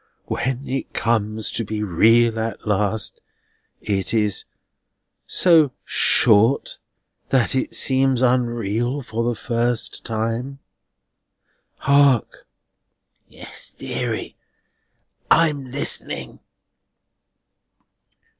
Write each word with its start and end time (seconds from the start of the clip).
When 0.25 0.67
it 0.67 0.93
comes 0.95 1.51
to 1.51 1.63
be 1.63 1.83
real 1.83 2.39
at 2.39 2.67
last, 2.67 3.21
it 3.83 4.15
is 4.15 4.45
so 5.27 5.73
short 5.85 6.79
that 7.29 7.53
it 7.53 7.75
seems 7.75 8.23
unreal 8.23 9.03
for 9.03 9.23
the 9.23 9.35
first 9.39 10.03
time. 10.03 10.57
Hark!" 11.77 12.47
"Yes, 13.27 13.75
deary. 13.77 14.35
I'm 15.29 15.69
listening." 15.69 16.39